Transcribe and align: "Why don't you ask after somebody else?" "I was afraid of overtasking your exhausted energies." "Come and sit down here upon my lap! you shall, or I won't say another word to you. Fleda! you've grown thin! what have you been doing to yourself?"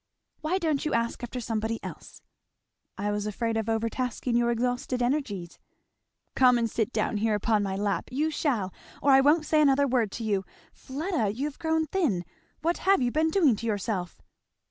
"Why 0.39 0.57
don't 0.57 0.83
you 0.83 0.95
ask 0.95 1.21
after 1.21 1.39
somebody 1.39 1.79
else?" 1.83 2.23
"I 2.97 3.11
was 3.11 3.27
afraid 3.27 3.55
of 3.55 3.69
overtasking 3.69 4.35
your 4.35 4.49
exhausted 4.49 4.99
energies." 4.99 5.59
"Come 6.35 6.57
and 6.57 6.67
sit 6.67 6.91
down 6.91 7.17
here 7.17 7.35
upon 7.35 7.61
my 7.61 7.75
lap! 7.75 8.05
you 8.11 8.31
shall, 8.31 8.73
or 8.99 9.11
I 9.11 9.21
won't 9.21 9.45
say 9.45 9.61
another 9.61 9.85
word 9.87 10.11
to 10.13 10.23
you. 10.23 10.43
Fleda! 10.73 11.27
you've 11.31 11.59
grown 11.59 11.85
thin! 11.85 12.25
what 12.63 12.79
have 12.79 12.99
you 12.99 13.11
been 13.11 13.29
doing 13.29 13.55
to 13.57 13.67
yourself?" 13.67 14.23